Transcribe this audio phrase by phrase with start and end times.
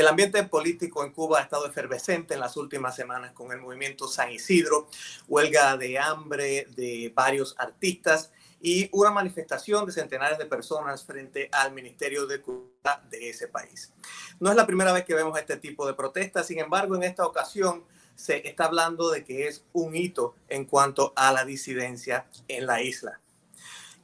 [0.00, 4.08] El ambiente político en Cuba ha estado efervescente en las últimas semanas con el movimiento
[4.08, 4.88] San Isidro,
[5.28, 8.32] huelga de hambre de varios artistas
[8.62, 13.92] y una manifestación de centenares de personas frente al Ministerio de Cultura de ese país.
[14.38, 17.26] No es la primera vez que vemos este tipo de protestas, sin embargo, en esta
[17.26, 22.64] ocasión se está hablando de que es un hito en cuanto a la disidencia en
[22.64, 23.20] la isla.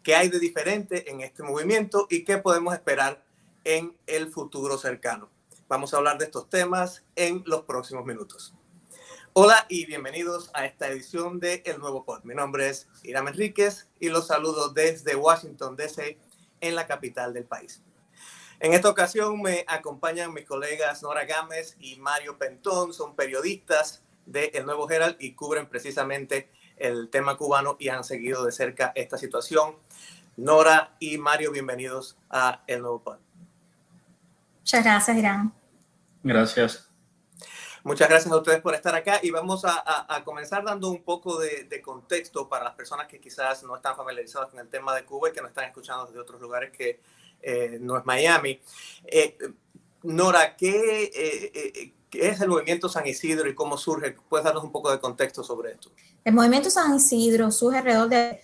[0.02, 3.24] ¿Qué hay de diferente en este movimiento y qué podemos esperar
[3.64, 5.34] en el futuro cercano?
[5.68, 8.54] Vamos a hablar de estos temas en los próximos minutos.
[9.32, 12.22] Hola y bienvenidos a esta edición de El Nuevo Pod.
[12.22, 16.20] Mi nombre es Iram Enríquez y los saludo desde Washington, D.C.,
[16.60, 17.82] en la capital del país.
[18.60, 24.52] En esta ocasión me acompañan mis colegas Nora Gámez y Mario Pentón, son periodistas de
[24.54, 29.18] El Nuevo Herald y cubren precisamente el tema cubano y han seguido de cerca esta
[29.18, 29.74] situación.
[30.36, 33.18] Nora y Mario, bienvenidos a El Nuevo Pod.
[34.66, 35.52] Muchas gracias, Irán.
[36.26, 36.88] Gracias.
[37.84, 41.80] Muchas gracias a ustedes por estar acá y vamos a, comenzar dando un poco de,
[41.80, 45.32] contexto para las personas que quizás no están familiarizadas con el tema de Cuba y
[45.32, 47.00] que nos están escuchando desde otros lugares que
[47.40, 48.60] eh, no es Miami.
[49.04, 49.38] Eh,
[50.02, 54.16] Nora, ¿qué, eh, ¿qué, es el movimiento San Isidro y cómo surge?
[54.28, 55.92] ¿Puedes darnos un poco de contexto sobre esto?
[56.24, 58.40] El movimiento San Isidro surge alrededor de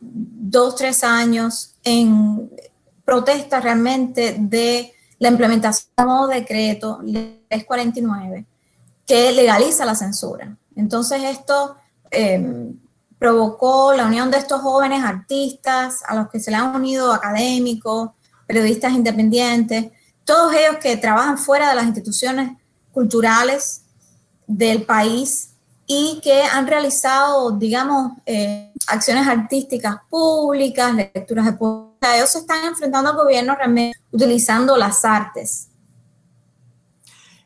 [0.00, 2.50] dos, tres años en
[3.04, 8.46] protesta realmente de la implementación del nuevo decreto 349
[9.06, 10.56] que legaliza la censura.
[10.74, 11.76] Entonces esto
[12.10, 12.78] em,
[13.18, 18.10] provocó la unión de estos jóvenes artistas, a los que se le han unido académicos,
[18.46, 19.92] periodistas independientes,
[20.24, 22.50] todos ellos que trabajan fuera de las instituciones
[22.92, 23.82] culturales
[24.46, 25.50] del país
[25.86, 31.85] y que han realizado, digamos, eh, acciones artísticas públicas, lecturas de.
[32.00, 35.68] Ellos se están enfrentando al gobierno realmente utilizando las artes.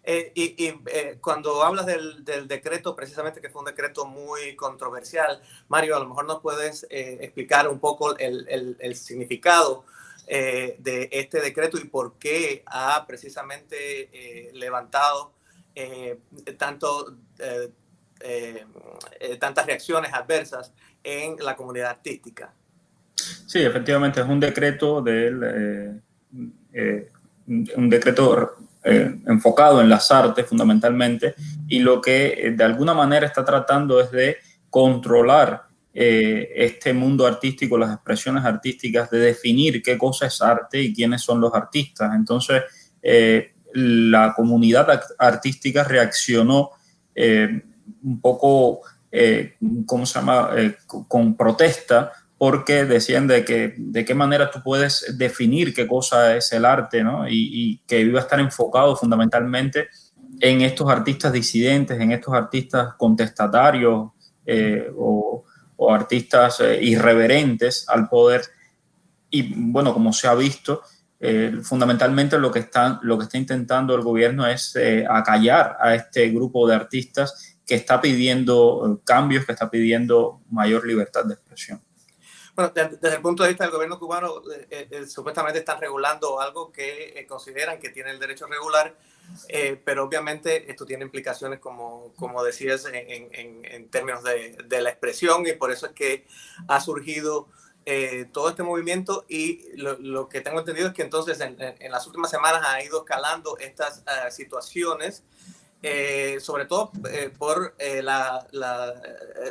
[0.02, 5.96] Eh, y, eh, cuando hablas del, decreto, precisamente que fue un decreto muy controversial, Mario,
[5.96, 9.84] a lo mejor nos puedes explicar un poco el, significado
[10.26, 15.32] de este decreto y por qué ha precisamente levantado
[18.22, 18.66] eh,
[19.18, 22.52] eh, tantas reacciones adversas en la comunidad artística.
[23.46, 26.00] Sí, efectivamente es un decreto del
[26.72, 27.08] eh,
[27.46, 31.34] un decreto enfocado en las artes fundamentalmente
[31.68, 34.36] y lo que de alguna manera está tratando es de
[34.70, 41.20] controlar este mundo artístico, las expresiones artísticas, de definir qué cosa es arte y quiénes
[41.22, 42.14] son los artistas.
[42.14, 42.62] Entonces,
[43.72, 46.70] la comunidad artística reaccionó
[48.02, 48.80] un poco,
[49.10, 54.62] eh, ¿cómo se llama?, eh, con protesta, porque decían de, que, de qué manera tú
[54.62, 57.28] puedes definir qué cosa es el arte, ¿no?
[57.28, 59.88] Y, que iba a estar enfocado fundamentalmente
[60.40, 64.12] en estos artistas disidentes, en estos artistas contestatarios
[64.46, 65.44] eh, o,
[65.90, 68.42] artistas irreverentes al poder.
[69.30, 70.82] Y bueno, como se ha visto,
[71.62, 76.68] fundamentalmente lo que, está, lo que está intentando el gobierno es acallar a este grupo
[76.68, 81.80] de artistas que está pidiendo eh, cambios, que está pidiendo mayor libertad de expresión.
[82.54, 86.70] Bueno, desde el punto de vista del gobierno cubano, eh, eh, supuestamente están regulando algo
[86.72, 88.94] que consideran que tiene el derecho regular,
[89.84, 93.28] pero obviamente esto tiene implicaciones, como, como decías, en,
[93.64, 96.26] en, términos de, de, la expresión y por eso es que
[96.66, 97.48] ha surgido
[98.32, 99.24] todo este movimiento.
[99.28, 102.82] Y lo, lo, que tengo entendido es que entonces en, en, las últimas semanas ha
[102.82, 105.22] ido escalando estas situaciones
[105.82, 109.00] eh, sobre todo eh, por eh, la, la,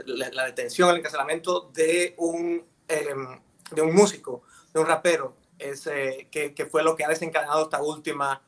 [0.06, 3.40] la, detención, el encarcelamiento de un, em,
[3.72, 5.84] de un músico, de un rapero, es,
[6.32, 8.42] que, que, fue lo que ha desencadenado esta última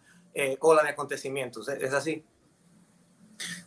[0.59, 1.67] ola de acontecimientos.
[1.67, 2.23] ¿Es así?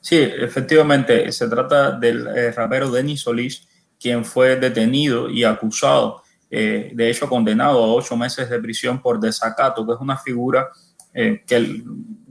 [0.00, 3.68] Sí, efectivamente, se trata del rapero Denis Solís,
[4.00, 9.86] quien fue detenido y acusado, de hecho condenado a ocho meses de prisión por desacato,
[9.86, 10.70] que es una figura
[11.12, 11.84] que el,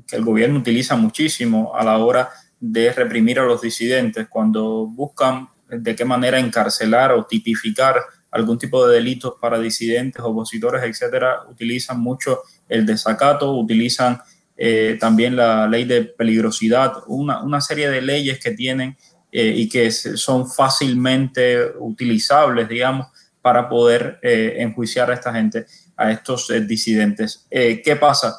[0.08, 2.30] que el gobierno utiliza muchísimo a la hora
[2.60, 8.02] de reprimir a los disidentes cuando buscan de qué manera encarcelar o tipificar
[8.34, 14.20] algún tipo de delitos para disidentes, opositores, etcétera, utilizan mucho el desacato, utilizan
[14.58, 18.98] eh, también la ley de peligrosidad, una, una serie de leyes que tienen
[19.32, 23.08] eh, y que son fácilmente utilizables, digamos,
[23.40, 27.48] para poder eh, enjuiciar a esta gente, a estos disidentes.
[27.50, 28.36] ¿Qué pasa?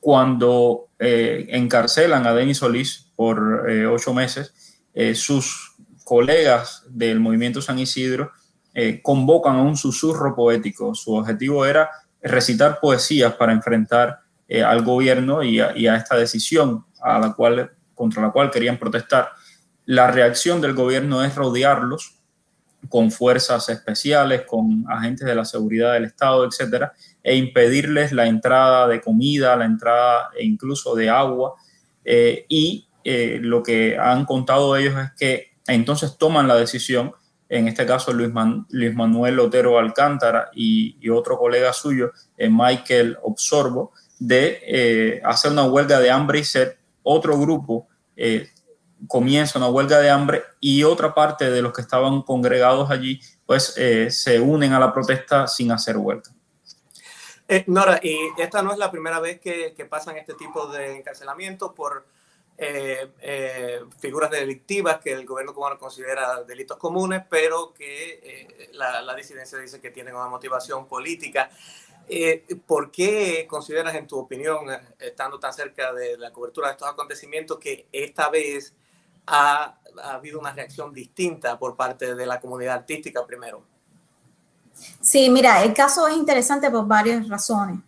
[0.00, 4.52] cuando encarcelan a Denis Solís por ocho meses,
[5.14, 5.74] sus
[6.04, 8.30] colegas del movimiento San Isidro
[9.02, 10.94] convocan a un susurro poético.
[10.94, 11.90] Su objetivo era
[12.20, 14.20] recitar poesías para enfrentar
[14.66, 19.30] al gobierno y a, esta decisión a la cual, contra la cual querían protestar.
[19.86, 22.14] La reacción del gobierno es rodearlos
[22.88, 26.92] con fuerzas especiales, con agentes de la seguridad del Estado, etcétera,
[27.22, 31.54] e impedirles la entrada de comida, la entrada e incluso de agua.
[32.04, 37.12] Eh, y eh, lo que han contado ellos es que entonces toman la decisión,
[37.48, 45.20] en este caso Luis, Manuel Otero Alcántara y, otro colega suyo, eh, Michael Obsorbo, de
[45.24, 46.74] hacer una huelga de hambre y sed.
[47.02, 47.88] Otro grupo
[49.06, 53.74] comienza una huelga de hambre y otra parte de los que estaban congregados allí, pues
[54.08, 56.30] se unen a la protesta sin hacer huelga.
[57.46, 61.72] Eh, Nora, y esta no es la primera vez que, pasan este tipo de encarcelamientos
[61.74, 62.06] por
[62.56, 69.58] eh, eh, figuras delictivas que el gobierno cubano considera delitos comunes, pero que la, disidencia
[69.58, 71.50] dice que tienen una motivación política.
[72.66, 74.66] ¿Por qué consideras, en tu opinión,
[74.98, 78.74] estando tan cerca de la cobertura de estos acontecimientos, que esta vez
[79.26, 83.64] ha habido una reacción distinta por parte de la comunidad artística primero?
[85.00, 87.78] Sí, mira, el caso es interesante por varias razones.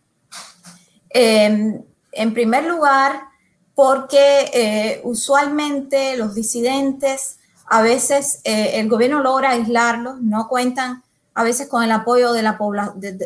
[1.11, 3.29] Em, en primer lugar,
[3.77, 11.45] porque eh, usualmente los disidentes, a veces eh, el gobierno logra aislarlos, no cuentan a
[11.45, 12.59] veces con el apoyo de la,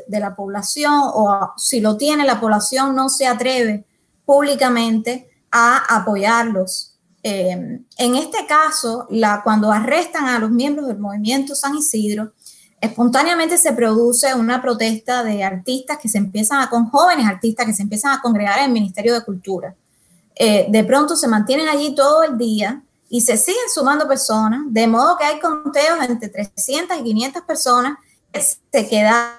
[0.09, 3.85] la población o si lo tiene la población no se atreve
[4.25, 6.97] públicamente a apoyarlos.
[7.23, 9.07] Em, en este caso,
[9.45, 12.33] cuando arrestan a los miembros del movimiento San Isidro,
[12.81, 17.75] espontáneamente se produce una protesta de artistas que se empiezan a, con jóvenes artistas que
[17.75, 19.77] se empiezan a congregar en el Ministerio de Cultura.
[20.37, 24.87] Eh, de pronto se mantienen allí todo el día y se siguen sumando personas, de
[24.87, 27.99] modo que hay conteos entre 300 y 500 personas
[28.33, 29.33] que se quedan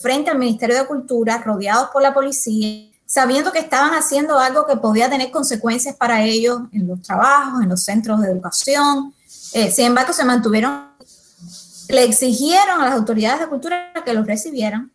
[0.00, 4.76] frente al Ministerio de Cultura, rodeados por la policía, sabiendo que estaban haciendo algo que
[4.76, 9.14] podía tener consecuencias para ellos en los trabajos, en los centros de educación.
[9.52, 10.92] Eh, sin embargo, se mantuvieron
[11.92, 14.90] le exigieron a las autoridades de cultura que los recibieran.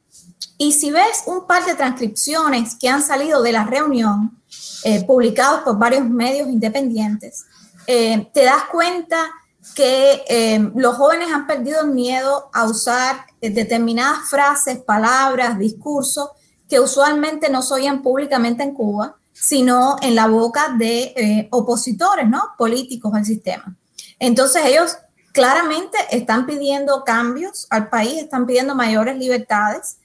[0.58, 4.42] Y si ves un par de transcripciones que han salido de la reunión,
[4.88, 7.46] eh, publicados por varios medios independientes,
[7.86, 9.30] eh, te das cuenta
[9.76, 16.30] que eh, los jóvenes han perdido el miedo a usar determinadas frases, palabras, discursos
[16.70, 22.42] que usualmente no se oían públicamente en Cuba, sino en la boca de opositores ¿no?
[22.58, 23.76] políticos al sistema.
[24.20, 24.98] Entonces ellos
[25.32, 29.98] claramente están pidiendo cambios al país, están pidiendo mayores libertades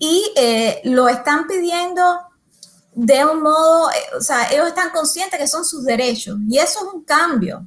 [0.00, 2.02] y eh, lo están pidiendo
[2.94, 6.80] de un modo, eh, o sea, ellos están conscientes que son sus derechos y eso
[6.80, 7.64] es un cambio.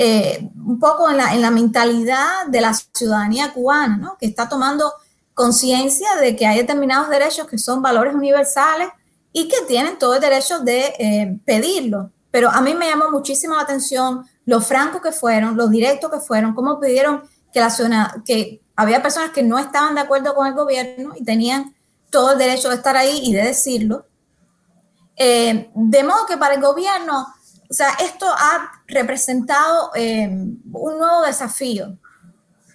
[0.00, 4.16] Eh, un poco en la, en la mentalidad de la ciudadanía cubana, ¿no?
[4.18, 4.92] que está tomando
[5.34, 8.88] conciencia de que hay determinados derechos que son valores universales
[9.32, 12.12] y que tienen todo el derecho de pedirlo.
[12.30, 16.20] Pero a mí me llamó muchísimo la atención lo francos que fueron, lo directos que
[16.20, 17.22] fueron, cómo pidieron
[17.52, 21.22] que la zona, que había personas que no estaban de acuerdo con el gobierno y
[21.24, 21.74] tenían
[22.10, 24.06] todo el derecho de estar ahí y de decirlo.
[25.18, 27.26] Eh, de modo que para el gobierno,
[27.68, 31.98] o sea, esto ha representado eh, un nuevo desafío.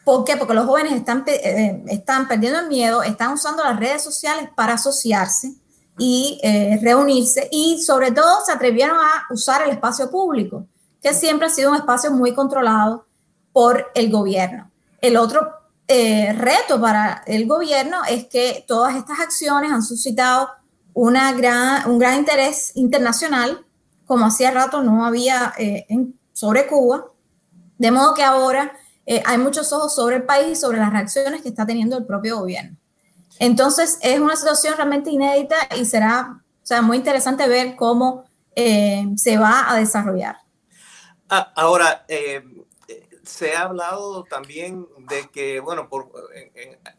[0.04, 0.36] ¿Por qué?
[0.36, 4.74] Porque los jóvenes están, eh, están perdiendo el miedo, están usando las redes sociales para
[4.74, 5.54] asociarse
[5.98, 6.40] y
[6.81, 10.66] reunirse y sobre todo se atrevieron a usar el espacio público
[11.03, 13.06] que siempre ha sido un espacio muy controlado
[13.51, 14.72] por el gobierno.
[15.01, 15.51] El otro
[15.88, 20.50] eh, reto para el gobierno es que todas estas acciones han suscitado
[20.94, 23.66] una gran, un gran interés internacional,
[24.06, 25.86] como hacía rato no había eh,
[26.34, 27.06] sobre Cuba,
[27.78, 28.74] de modo que ahora
[29.06, 32.40] eh, hay muchos ojos sobre el país, sobre las reacciones que está teniendo el propio
[32.40, 32.78] gobierno.
[33.40, 39.38] Entonces es una situación realmente inédita y será o sea, muy interesante ver cómo se
[39.38, 40.38] va a desarrollar.
[41.30, 42.44] Ah, ahora, eh,
[43.24, 46.12] se ha hablado también de que, bueno, por,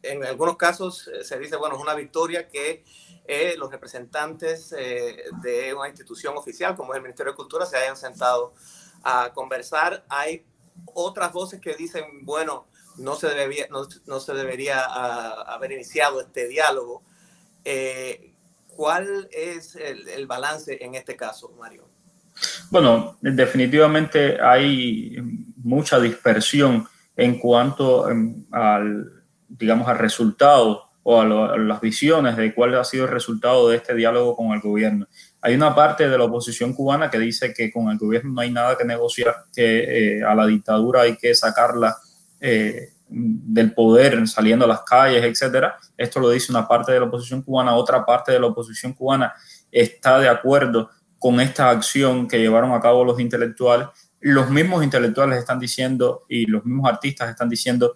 [0.02, 2.84] en, algunos casos eh, se dice, bueno, es una victoria que
[3.26, 7.96] eh, los representantes de una institución oficial como es el Ministerio de Cultura se hayan
[7.96, 8.54] sentado
[9.02, 10.04] a conversar.
[10.08, 10.44] Hay
[10.86, 12.66] otras voces que dicen, bueno,
[12.98, 17.02] no se debería, no, se debería ah, haber iniciado este diálogo.
[18.66, 21.88] ¿Cuál es el balance en este caso, Mario?
[22.70, 25.16] Bueno, definitivamente hay
[25.56, 32.74] mucha dispersión en cuanto em, al, digamos, al resultado o a, las visiones de cuál
[32.74, 35.06] ha sido el resultado de este diálogo con el gobierno.
[35.40, 38.50] Hay una parte de la oposición cubana que dice que con el gobierno no hay
[38.50, 41.96] nada que negociar, que eh, a la dictadura hay que sacarla
[42.40, 45.76] eh, del poder saliendo a las calles, etcétera.
[45.96, 49.34] Esto lo dice una parte de la oposición cubana, otra parte de la oposición cubana
[49.70, 53.88] está de acuerdo con esta acción que llevaron a cabo los intelectuales.
[54.20, 57.94] Los mismos intelectuales están diciendo y los mismos artistas están diciendo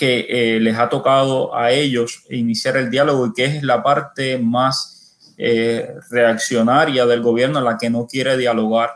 [0.00, 4.38] que eh, les ha tocado a ellos iniciar el diálogo y que es la parte
[4.38, 8.92] más eh, reaccionaria del gobierno la que no quiere dialogar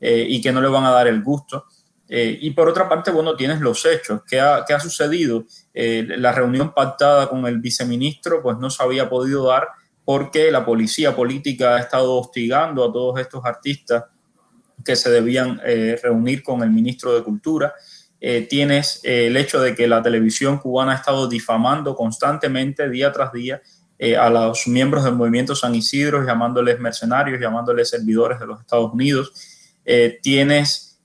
[0.00, 1.66] eh, y que no le van a dar el gusto.
[2.08, 4.22] y por otra parte, bueno, tienes los hechos.
[4.26, 5.44] ¿Qué ha, qué ha sucedido?
[5.74, 9.68] la reunión pactada con el viceministro pues no se había podido dar
[10.04, 14.06] porque la policía política ha estado hostigando a todos estos artistas
[14.84, 15.60] que se debían
[16.02, 17.74] reunir con el ministro de Cultura.
[18.20, 23.12] Eh, tienes eh, el hecho de que la televisión cubana ha estado difamando constantemente, día
[23.12, 23.62] tras día,
[24.16, 29.32] a los miembros del movimiento San Isidro, llamándoles mercenarios, llamándoles servidores de los Estados Unidos.
[30.22, 31.00] tienes,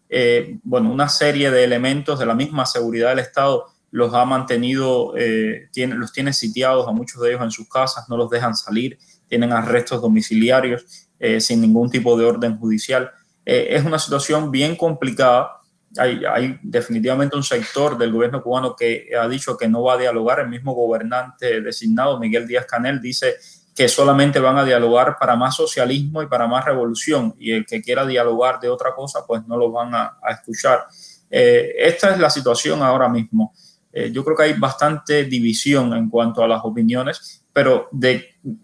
[0.62, 5.70] bueno, una serie de elementos de la misma seguridad del Estado los ha mantenido, eh,
[5.76, 9.52] los tiene sitiados a muchos de ellos en sus casas, no los dejan salir, tienen
[9.52, 13.12] arrestos domiciliarios eh, sin ningún tipo de orden judicial.
[13.46, 15.62] Eh, es una situación bien complicada.
[15.98, 20.40] Hay, definitivamente un sector del gobierno cubano que ha dicho que no va a dialogar.
[20.40, 23.36] El mismo gobernante designado, Miguel Díaz Canel, dice
[23.76, 27.36] que solamente van a dialogar para más socialismo y para más revolución.
[27.38, 30.86] Y el que quiera dialogar de otra cosa, pues no lo van a, escuchar.
[31.30, 33.54] esta es la situación ahora mismo.
[33.92, 37.90] Eh, yo creo que hay bastante división en cuanto a las opiniones, pero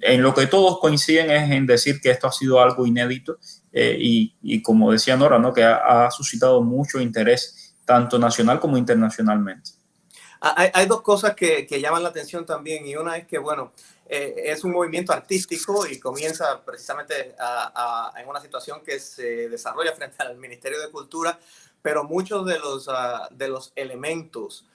[0.02, 3.38] en lo que todos coinciden es en decir que esto ha sido algo inédito
[3.72, 5.54] eh, y, y, como decía Nora, ¿no?
[5.54, 9.72] que ha, suscitado mucho interés tanto nacional como internacionalmente.
[10.42, 13.74] Hay, hay dos cosas que, que, llaman la atención también y una es que, bueno,
[14.08, 19.50] eh, es un movimiento artístico y comienza precisamente a, a, en una situación que se
[19.50, 21.38] desarrolla frente al Ministerio de Cultura,
[21.82, 24.66] pero muchos de los, uh, de los elementos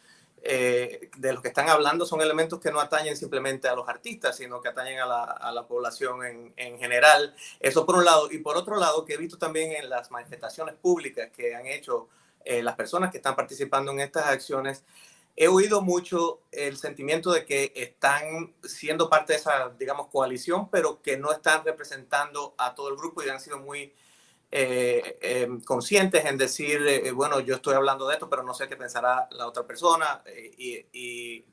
[0.46, 4.36] eh, de los que están hablando son elementos que no atañen simplemente a los artistas,
[4.36, 7.34] sino que atañen a la, a la población en, en, general.
[7.60, 8.30] Eso por un lado.
[8.30, 12.08] Y por otro lado, que he visto también en las manifestaciones públicas que han hecho
[12.44, 14.84] eh, las personas que están participando en estas acciones,
[15.34, 21.00] he oído mucho el sentimiento de que están siendo parte de esa, digamos, coalición, pero
[21.00, 23.94] que no están representando a todo el grupo y han sido muy
[24.56, 28.68] eh, eh, conscientes en decir, eh, bueno, yo estoy hablando de esto, pero no sé
[28.68, 30.23] qué pensará la otra persona.
[30.56, 31.44] y,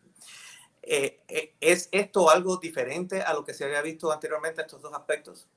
[1.60, 5.48] ¿Es esto algo diferente a lo que se había visto anteriormente, estos dos aspectos?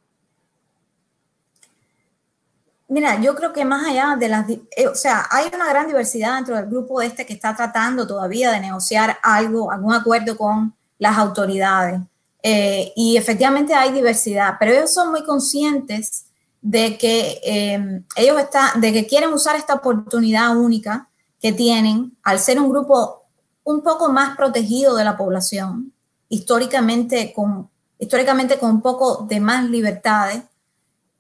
[2.88, 4.46] Mira, yo creo que más allá de las,
[4.90, 8.60] o sea, hay una gran diversidad dentro del grupo este que está tratando todavía de
[8.60, 12.00] negociar algo, algún acuerdo con las autoridades.
[12.42, 16.26] y efectivamente hay diversidad, pero ellos son muy conscientes
[16.64, 22.38] de que eh, ellos están, de que quieren usar esta oportunidad única que tienen al
[22.38, 23.26] ser un grupo
[23.64, 25.92] un poco más protegido de la población,
[26.30, 27.68] históricamente con,
[27.98, 30.42] históricamente con un poco de más libertades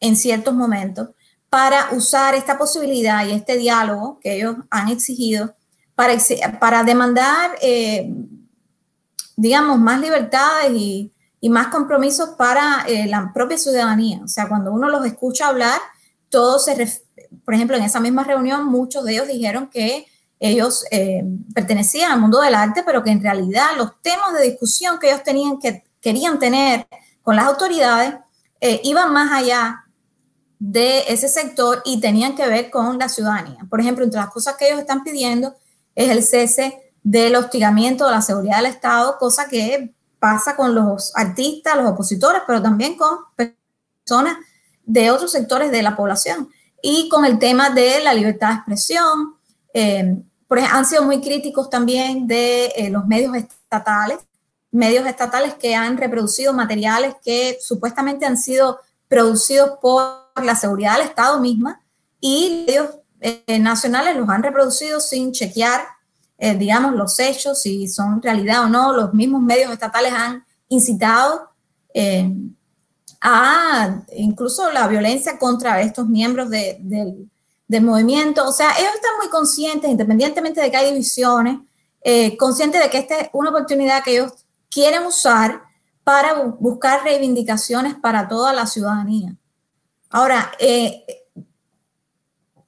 [0.00, 1.10] en ciertos momentos,
[1.50, 5.54] para usar esta posibilidad y este diálogo que ellos han exigido
[5.94, 6.14] para,
[6.58, 8.10] para demandar, eh,
[9.36, 11.13] digamos, más libertades y,
[11.44, 14.18] y más compromisos para eh, la propia ciudadanía.
[14.24, 15.78] O sea, cuando uno los escucha hablar,
[16.30, 17.02] todos se,
[17.44, 20.06] por ejemplo, en esa misma reunión, muchos de ellos dijeron que
[20.40, 21.22] ellos eh,
[21.54, 25.22] pertenecían al mundo del arte, pero que en realidad los temas de discusión que ellos
[25.22, 26.86] tenían que querían tener
[27.20, 28.14] con las autoridades
[28.62, 29.84] eh, iban más allá
[30.58, 33.66] de ese sector y tenían que ver con la ciudadanía.
[33.68, 35.54] Por ejemplo, entre las cosas que ellos están pidiendo
[35.94, 39.93] es el cese del hostigamiento de la seguridad del Estado, cosa que
[40.24, 44.38] pasa con los artistas, los opositores, pero también con personas
[44.82, 46.48] de otros sectores de la población.
[46.80, 49.34] Y con el tema de la libertad de expresión,
[49.74, 50.16] eh,
[50.48, 54.16] han sido muy críticos también de eh, los medios estatales,
[54.70, 61.08] medios estatales que han reproducido materiales que supuestamente han sido producidos por la seguridad del
[61.08, 61.82] Estado misma
[62.18, 62.88] y medios
[63.20, 65.82] eh, nacionales los han reproducido sin chequear
[66.38, 71.50] eh, digamos, los hechos, si son realidad o no, los mismos medios estatales han incitado
[71.92, 72.32] eh,
[73.20, 76.78] a incluso la violencia contra estos miembros de,
[77.66, 78.46] del movimiento.
[78.46, 81.60] O sea, ellos están muy conscientes, independientemente de que hay divisiones,
[82.02, 84.32] eh, conscientes de que esta es una oportunidad que ellos
[84.70, 85.62] quieren usar
[86.02, 89.34] para buscar reivindicaciones para toda la ciudadanía.
[90.10, 91.04] Ahora, eh,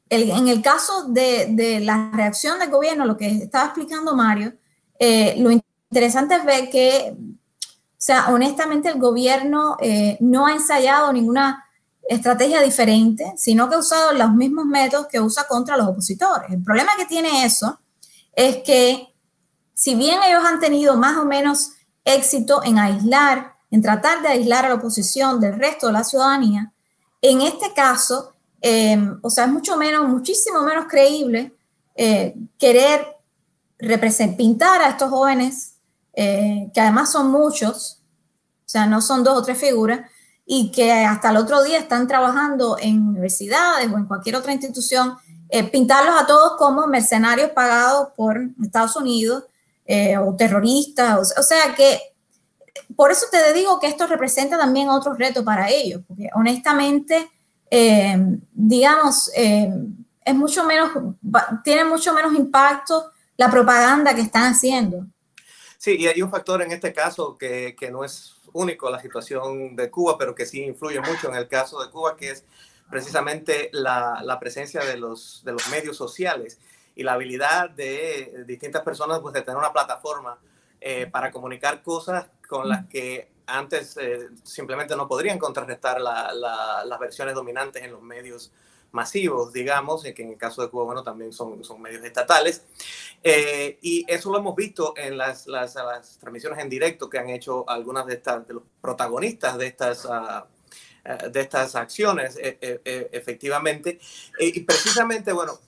[0.08, 4.54] en el caso de, la reacción del gobierno, lo que estaba explicando Mario,
[4.98, 11.12] eh, lo interesante es ver que, o sea, honestamente el gobierno eh, no ha ensayado
[11.12, 11.64] ninguna
[12.08, 16.50] estrategia diferente, sino que ha usado los mismos métodos que usa contra los opositores.
[16.50, 17.80] El problema que tiene eso
[18.32, 19.08] es que
[19.74, 21.72] si bien ellos han tenido más o menos
[22.04, 26.72] éxito en aislar en tratar de aislar a la oposición del resto de la ciudadanía,
[27.20, 28.32] en este caso,
[28.66, 31.54] em, o sea, es mucho menos, muchísimo menos creíble
[31.94, 33.06] eh, querer
[34.36, 35.76] pintar a estos jóvenes,
[36.12, 38.02] eh, que además son muchos,
[38.58, 40.00] o sea, no son dos o tres figuras,
[40.44, 45.16] y que hasta el otro día están trabajando en universidades o en cualquier otra institución,
[45.48, 49.44] eh, pintarlos a todos como mercenarios pagados por Estados Unidos
[50.20, 52.00] o terroristas, o sea que
[52.96, 57.30] por eso te digo que esto representa también otro reto para ellos, porque honestamente,
[57.70, 58.16] eh,
[58.52, 59.70] digamos, eh,
[60.24, 60.90] es mucho menos,
[61.64, 65.06] tiene mucho menos impacto la propaganda que están haciendo.
[65.78, 69.76] Sí, y hay un factor en este caso que, que no es único la situación
[69.76, 72.44] de Cuba, pero que sí influye mucho en el caso de Cuba, que es
[72.90, 76.58] precisamente la, la presencia de los, de los medios sociales
[76.94, 80.38] y la habilidad de distintas personas pues, de tener una plataforma
[80.80, 87.34] eh, para comunicar cosas con las que antes eh, simplemente no podrían contrarrestar las versiones
[87.34, 88.52] dominantes en los medios
[88.92, 92.62] masivos, digamos, que en el caso de Cuba, bueno, también son, son medios estatales.
[93.22, 95.74] Eh, y eso lo hemos visto en las, las,
[96.18, 100.46] transmisiones en directo que han hecho algunas de, estas, de los protagonistas de estas, ah,
[101.04, 104.00] de estas acciones, efectivamente.
[104.38, 105.58] y precisamente, bueno,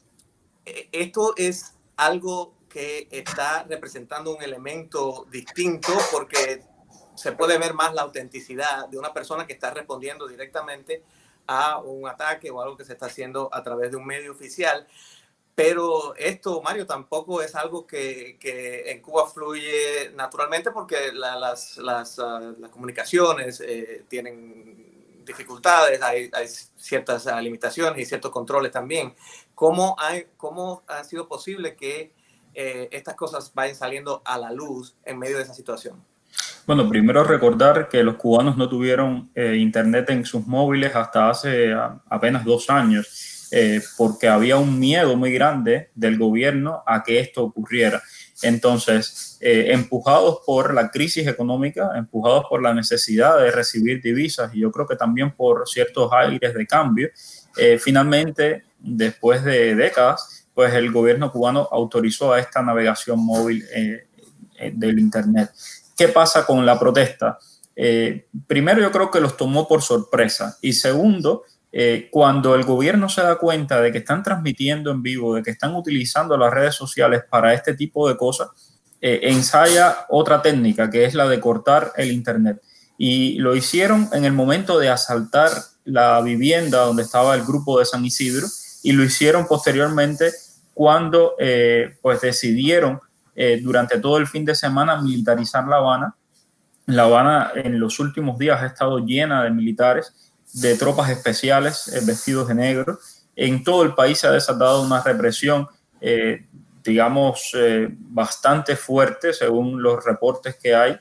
[0.65, 6.63] esto es algo que está representando un elemento distinto porque
[7.19, 11.03] se puede ver más la autenticidad de una persona que está respondiendo directamente
[11.47, 14.87] a un ataque o algo que se está haciendo a través de un medio oficial.
[15.55, 22.21] Pero esto, Mario, tampoco es algo que, que en Cuba fluye naturalmente porque las, las,
[22.21, 26.47] ah, comunicaciones eh, tienen dificultades, hay, hay,
[26.77, 29.17] ciertas limitaciones y ciertos controles también.
[29.57, 29.97] ¿Cómo,
[30.37, 32.13] ¿Cómo ha sido posible que
[32.55, 36.05] eh, estas cosas vayan saliendo a la luz en medio de esa situación?
[36.67, 41.75] Bueno, primero recordar que los cubanos no tuvieron eh, internet en sus móviles hasta hace
[42.09, 47.45] apenas dos años, eh, porque había un miedo muy grande del gobierno a que esto
[47.45, 48.03] ocurriera.
[48.43, 54.71] Entonces, empujados por la crisis económica, empujados por la necesidad de recibir divisas y yo
[54.71, 57.09] creo que también por ciertos aires de cambio,
[57.81, 64.09] finalmente, después de décadas, pues el gobierno cubano autorizó a esta navegación móvil eh,
[64.59, 65.51] eh, del Internet.
[65.99, 67.39] ¿Qué pasa con la protesta?
[67.77, 70.57] Eh, primero, yo creo que los tomó por sorpresa.
[70.63, 71.43] Y segundo,
[72.11, 75.75] cuando el gobierno se da cuenta de que están transmitiendo en vivo, de que están
[75.75, 78.49] utilizando las redes sociales para este tipo de cosas,
[79.01, 82.63] ensaya otra técnica, que es la de cortar el Internet.
[82.97, 85.51] Y lo hicieron en el momento de asaltar
[85.89, 88.47] la vivienda donde estaba el grupo de San Isidro
[88.83, 90.33] y lo hicieron posteriormente
[90.75, 93.01] cuando eh, pues decidieron
[93.41, 96.17] eh, durante todo el fin de semana militarizar La Habana.
[96.87, 102.01] La Habana en los últimos días ha estado llena de militares, de tropas especiales eh,
[102.05, 102.99] vestidos de negro.
[103.37, 105.69] En todo el país se ha desatado una represión,
[106.83, 107.53] digamos,
[107.99, 110.99] bastante fuerte según los reportes que hay.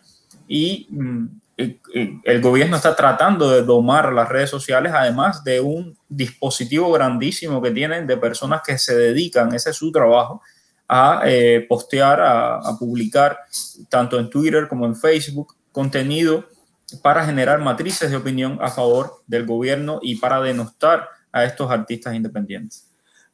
[0.47, 1.26] Y mm,
[1.58, 7.71] el gobierno está tratando de domar las redes sociales, además de un dispositivo grandísimo que
[7.71, 10.43] tienen de personas que se dedican, ese es su trabajo,
[10.88, 13.39] a eh, postear, a, publicar,
[13.89, 16.45] tanto en Twitter como en Facebook, contenido
[17.02, 22.15] para generar matrices de opinión a favor del gobierno y para denostar a estos artistas
[22.15, 22.88] independientes.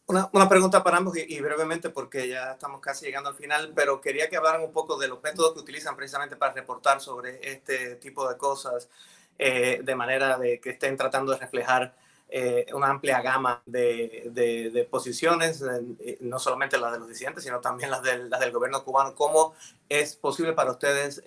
[0.06, 4.02] Una, una, pregunta para ambos y, brevemente porque ya estamos casi llegando al final, pero
[4.02, 7.96] quería que hablaran un poco de los métodos que utilizan precisamente para reportar sobre este
[7.96, 8.90] tipo de cosas,
[9.40, 11.96] eh, de manera de que estén tratando de reflejar
[12.30, 17.60] eh, una amplia gama de, de, posiciones, eh, no solamente las de los disidentes, sino
[17.60, 19.14] también las del, las del gobierno cubano.
[19.14, 19.54] ¿Cómo
[19.88, 21.22] es posible para ustedes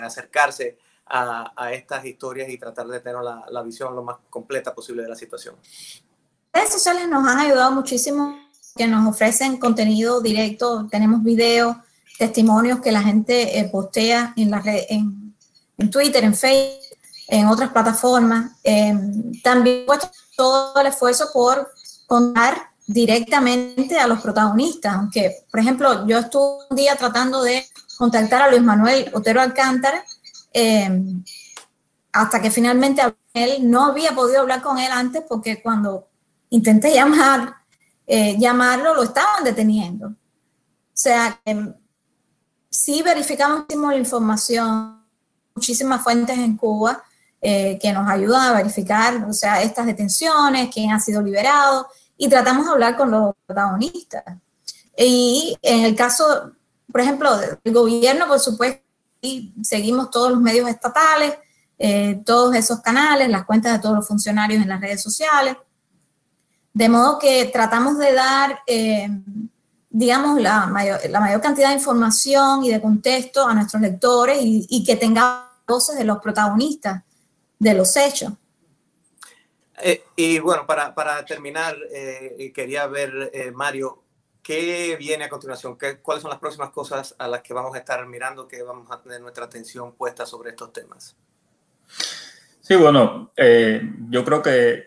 [0.00, 4.74] acercarse a, a, estas historias y tratar de tener la, la visión lo más completa
[4.74, 5.56] posible de la situación?
[6.52, 8.36] redes sociales nos han ayudado muchísimo,
[8.76, 11.76] que nos ofrecen contenido directo, tenemos videos,
[12.18, 15.34] testimonios que la gente eh, postea en, la en,
[15.78, 16.89] en, Twitter, en Facebook,
[17.30, 18.52] en otras plataformas.
[18.64, 21.70] Em, también puesto todo el esfuerzo por
[22.06, 27.64] contar directamente a los protagonistas, aunque, por ejemplo, yo estuve un día tratando de
[27.96, 30.04] contactar a Luis Manuel Otero Alcántara,
[30.52, 31.22] em,
[32.12, 33.00] hasta que finalmente
[33.32, 36.08] él no había podido hablar con él antes porque cuando
[36.50, 37.54] intenté llamar,
[38.08, 40.08] eh, llamarlo, lo estaban deteniendo.
[40.08, 40.16] O
[40.92, 41.72] sea, eh,
[42.68, 45.00] sí verificamos la información,
[45.54, 47.04] muchísimas fuentes en Cuba
[47.42, 52.28] eh, que nos ayudan a verificar, o sea, estas detenciones, quién ha sido liberado, y
[52.28, 54.24] tratamos de hablar con los protagonistas.
[54.94, 56.52] Y en el caso,
[56.92, 58.82] por ejemplo, del gobierno, por supuesto,
[59.22, 61.34] y seguimos todos los medios estatales,
[61.78, 65.56] eh, todos esos canales, las cuentas de todos los funcionarios en las redes sociales.
[66.74, 69.08] De modo que tratamos de dar, eh,
[69.88, 74.66] digamos, la mayor, la mayor, cantidad de información y de contexto a nuestros lectores y,
[74.68, 77.02] y que tengamos voces de los protagonistas
[77.60, 78.32] de los hechos.
[79.82, 84.02] Eh, y bueno, para, para terminar, eh, quería ver, eh, Mario,
[84.42, 85.78] ¿qué viene a continuación?
[85.78, 88.90] ¿Qué, ¿Cuáles son las próximas cosas a las que vamos a estar mirando, que vamos
[88.90, 91.16] a tener nuestra atención puesta sobre estos temas?
[92.60, 94.84] Sí, bueno, yo creo que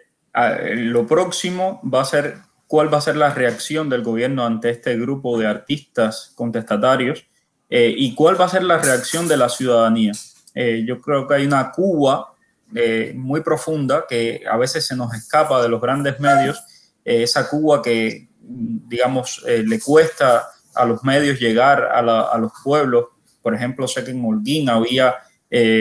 [0.76, 4.98] lo próximo va a ser cuál va a ser la reacción del gobierno ante este
[4.98, 7.26] grupo de artistas contestatarios
[7.68, 10.14] y cuál va a ser la reacción de la ciudadanía.
[10.56, 12.33] yo creo que hay una Cuba
[12.76, 16.64] eh, muy profunda que a veces se nos escapa de los grandes medios,
[17.06, 23.06] eh, esa Cuba que, digamos, eh, le cuesta a los medios llegar a, los pueblos.
[23.42, 25.16] Por ejemplo, sé que en Holguín había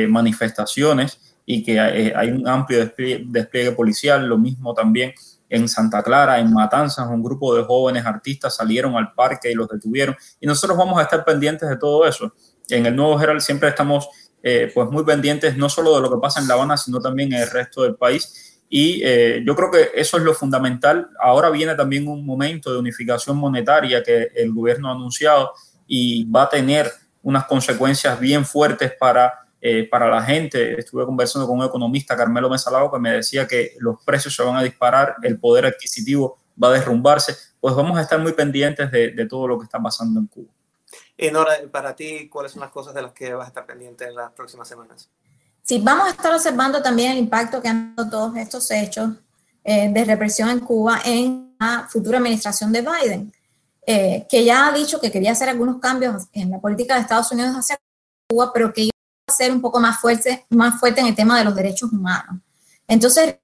[0.09, 2.93] manifestaciones y que hay, un amplio
[3.25, 5.15] despliegue, policial, lo mismo también
[5.49, 9.69] en Santa Clara, en Matanzas, un grupo de jóvenes artistas salieron al parque y los
[9.69, 10.15] detuvieron.
[10.41, 12.35] Y nosotros vamos a estar pendientes de todo eso.
[12.69, 14.09] En el Nuevo Herald siempre estamos
[14.43, 17.33] eh, pues muy pendientes no solo de lo que pasa en La Habana, sino también
[17.33, 18.61] en el resto del país.
[18.69, 21.11] Y eh, yo creo que eso es lo fundamental.
[21.21, 25.53] Ahora viene también un momento de unificación monetaria que el gobierno ha anunciado
[25.87, 26.91] y va a tener
[27.23, 30.81] unas consecuencias bien fuertes para, eh, para la gente.
[30.81, 34.57] Estuve conversando con un economista, Carmelo Mesalao, que me decía que los precios se van
[34.57, 37.37] a disparar, el poder adquisitivo va a derrumbarse.
[37.61, 40.51] Pues vamos a estar muy pendientes de, de todo lo que está pasando en Cuba.
[41.23, 44.07] Y Nora, para ti, ¿cuáles son las cosas de las que vas a estar pendiente
[44.07, 45.09] en las próximas semanas?
[45.63, 49.11] Sí, vamos a estar observando también el impacto que han dado todos estos hechos
[49.63, 53.33] eh, de represión en Cuba en la futura administración de Biden,
[53.87, 57.31] eh, que ya ha dicho que quería hacer algunos cambios en la política de Estados
[57.31, 57.79] Unidos hacia
[58.29, 58.93] Cuba, pero que iba
[59.29, 62.41] a ser un poco más fuerte, más fuerte en el tema de los derechos humanos.
[62.89, 63.37] Entonces,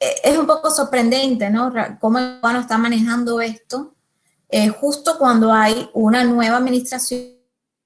[0.00, 1.72] eh, es un poco sorprendente, ¿no?
[2.00, 3.93] Cómo el cubano está manejando esto
[4.48, 7.34] eh, justo cuando hay una nueva administración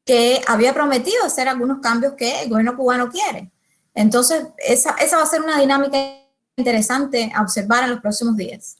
[0.05, 3.51] que había prometido hacer algunos cambios que el gobierno cubano quiere.
[3.95, 5.99] Entonces, esa, esa va a ser una dinámica
[6.57, 8.77] interesante a observar en los próximos días.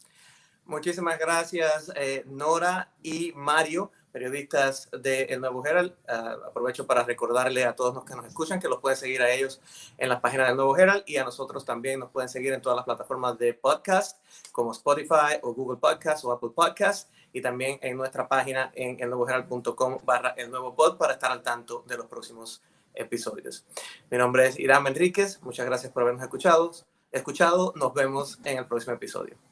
[0.65, 5.95] Muchísimas gracias, eh, Nora y Mario periodistas de El Nuevo Herald.
[6.09, 9.31] Ah, aprovecho para recordarle a todos los que nos escuchan que los pueden seguir a
[9.31, 9.61] ellos
[9.97, 12.77] en las páginas del Nuevo Herald y a nosotros también nos pueden seguir en todas
[12.77, 14.19] las plataformas de podcast
[14.53, 19.99] como Spotify o Google Podcast o Apple Podcast y también en nuestra página en elnuevoherald.com
[20.05, 22.63] barra el nuevo pod para estar al tanto de los próximos
[22.95, 23.65] episodios.
[24.11, 26.73] Mi nombre es Irán Enríquez, muchas gracias por habernos escuchado.
[27.13, 27.73] escuchado.
[27.77, 29.48] Nos vemos en el próximo episodio.